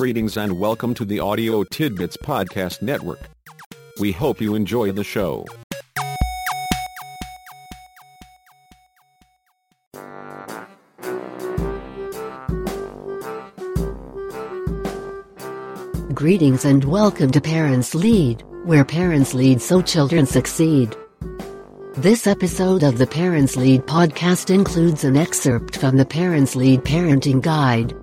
[0.00, 3.20] Greetings and welcome to the Audio Tidbits Podcast Network.
[4.00, 5.44] We hope you enjoy the show.
[16.14, 20.96] Greetings and welcome to Parents Lead, where parents lead so children succeed.
[21.98, 27.42] This episode of the Parents Lead podcast includes an excerpt from the Parents Lead Parenting
[27.42, 27.94] Guide.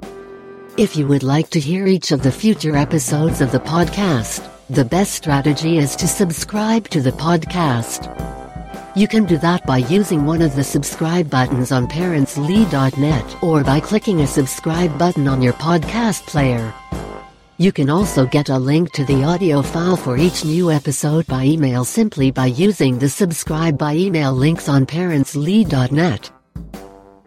[0.78, 4.86] If you would like to hear each of the future episodes of the podcast, the
[4.86, 8.06] best strategy is to subscribe to the podcast.
[8.96, 13.80] You can do that by using one of the subscribe buttons on parentslead.net or by
[13.80, 16.72] clicking a subscribe button on your podcast player.
[17.58, 21.44] You can also get a link to the audio file for each new episode by
[21.44, 26.37] email simply by using the subscribe by email links on parentslead.net.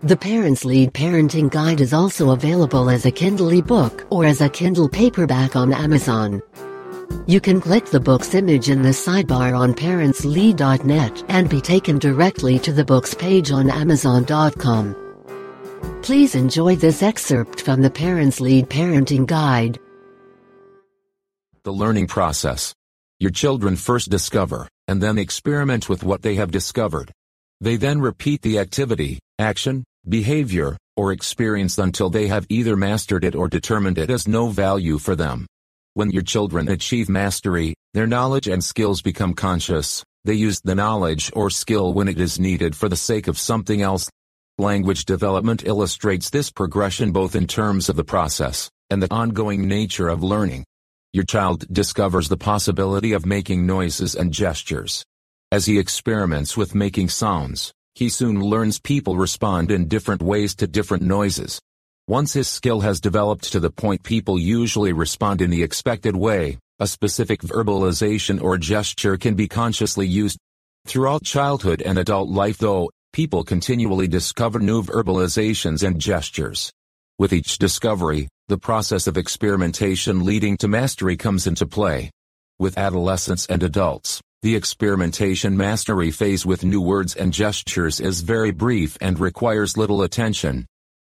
[0.03, 4.49] The Parents Lead Parenting Guide is also available as a Kindle ebook or as a
[4.49, 6.41] Kindle paperback on Amazon.
[7.27, 12.59] You can click the book's image in the sidebar on parentslead.net and be taken directly
[12.61, 14.97] to the book's page on amazon.com.
[16.01, 19.79] Please enjoy this excerpt from the Parents Lead Parenting Guide.
[21.65, 22.75] The learning process.
[23.19, 27.13] Your children first discover, and then experiment with what they have discovered.
[27.61, 33.35] They then repeat the activity, action, behavior, or experience until they have either mastered it
[33.35, 35.47] or determined it has no value for them.
[35.95, 40.05] When your children achieve mastery, their knowledge and skills become conscious.
[40.25, 43.83] They use the knowledge or skill when it is needed for the sake of something
[43.83, 44.11] else.
[44.59, 50.09] Language development illustrates this progression both in terms of the process and the ongoing nature
[50.09, 50.65] of learning.
[51.13, 55.05] Your child discovers the possibility of making noises and gestures.
[55.51, 60.67] As he experiments with making sounds, he soon learns people respond in different ways to
[60.67, 61.61] different noises.
[62.09, 66.57] Once his skill has developed to the point people usually respond in the expected way,
[66.79, 70.39] a specific verbalization or gesture can be consciously used.
[70.87, 76.73] Throughout childhood and adult life though, people continually discover new verbalizations and gestures.
[77.19, 82.11] With each discovery, the process of experimentation leading to mastery comes into play.
[82.59, 88.51] With adolescents and adults, the experimentation mastery phase with new words and gestures is very
[88.51, 90.65] brief and requires little attention.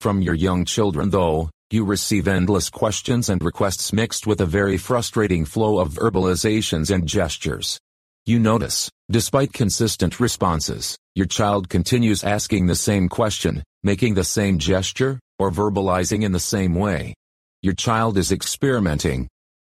[0.01, 4.79] From your young children though, you receive endless questions and requests mixed with a very
[4.79, 7.81] frustrating flow of verbalizations and gestures.
[8.27, 14.61] You notice, despite consistent responses, your child continues asking the same question, making the same
[14.61, 17.13] gesture, or verbalizing in the same way.
[17.61, 19.27] Your child is experimenting.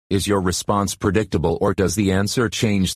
[0.09, 2.95] Is your response predictable or does the answer change?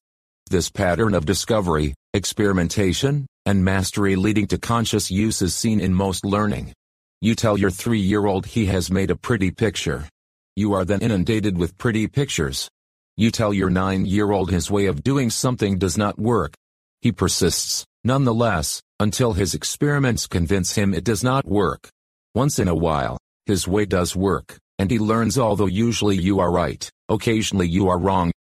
[0.50, 6.26] This pattern of discovery, experimentation, and mastery leading to conscious use is seen in most
[6.26, 6.74] learning.
[7.22, 10.08] You tell your three-year-old he has made a pretty picture.
[10.56, 12.70] You are then inundated with pretty pictures.
[13.18, 16.54] You tell your nine-year-old his way of doing something does not work.
[17.02, 21.90] He persists, nonetheless, until his experiments convince him it does not work.
[22.36, 26.52] Once in a while, his way does work and he learns although usually you are
[26.52, 28.32] right, occasionally you are wrong.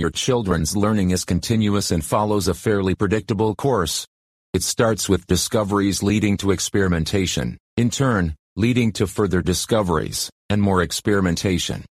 [0.00, 4.06] Your children's learning is continuous and follows a fairly predictable course.
[4.54, 10.80] It starts with discoveries leading to experimentation, in turn, leading to further discoveries, and more
[10.80, 11.84] experimentation.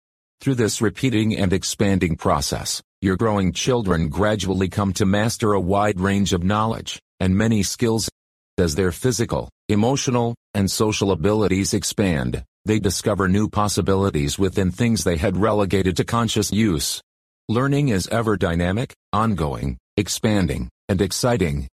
[0.40, 5.98] Through this repeating and expanding process, your growing children gradually come to master a wide
[5.98, 8.08] range of knowledge, and many skills.
[8.56, 15.16] As their physical, emotional, and social abilities expand, they discover new possibilities within things they
[15.16, 17.02] had relegated to conscious use.
[17.48, 21.68] Learning is ever dynamic, ongoing, expanding, and exciting.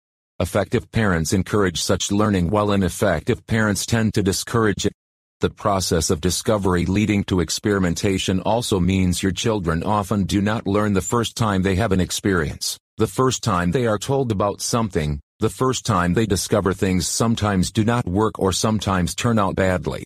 [0.41, 4.95] Effective parents encourage such learning while ineffective parents tend to discourage it.
[5.41, 10.95] The process of discovery leading to experimentation also means your children often do not learn
[10.95, 15.21] the first time they have an experience, the first time they are told about something,
[15.41, 20.03] the first time they discover things sometimes do not work or sometimes turn out badly.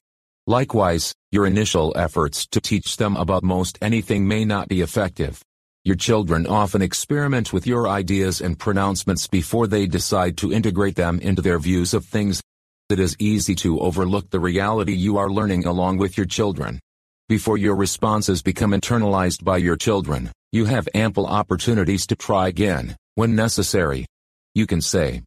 [0.49, 5.41] Likewise, your initial efforts to teach them about most anything may not be effective.
[5.85, 11.19] Your children often experiment with your ideas and pronouncements before they decide to integrate them
[11.19, 12.41] into their views of things.
[12.89, 16.79] It is easy to overlook the reality you are learning along with your children.
[17.29, 22.95] Before your responses become internalized by your children, you have ample opportunities to try again,
[23.17, 24.07] when necessary.
[24.55, 25.23] You can say,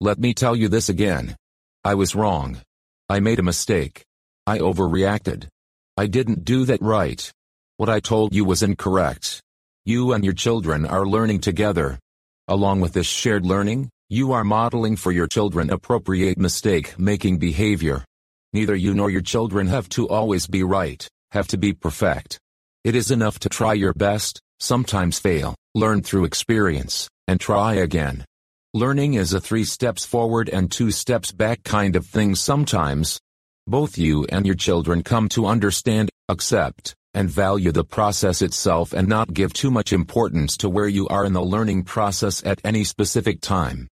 [0.00, 1.36] Let me tell you this again.
[1.84, 2.60] I was wrong.
[3.08, 4.02] I made a mistake.
[4.44, 5.46] I overreacted.
[5.96, 7.30] I didn't do that right.
[7.76, 9.40] What I told you was incorrect.
[9.86, 11.98] You and your children are learning together.
[12.48, 18.04] Along with this shared learning, you are modeling for your children appropriate mistake-making behavior.
[18.52, 22.38] Neither you nor your children have to always be right, have to be perfect,
[22.82, 28.24] It is enough to try your best, sometimes fail, learn through experience, and try again.
[28.72, 33.20] Learning is a three steps forward and two steps back kind of thing sometimes.
[33.66, 39.06] Both you and your children come to understand, accept, and value the process itself and
[39.06, 42.84] not give too much importance to where you are in the learning process at any
[42.84, 43.89] specific time.